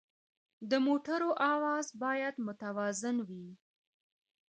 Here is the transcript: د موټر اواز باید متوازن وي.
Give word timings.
د 0.69 0.71
موټر 0.85 1.21
اواز 1.51 1.87
باید 2.03 2.35
متوازن 2.45 3.17
وي. 3.27 3.47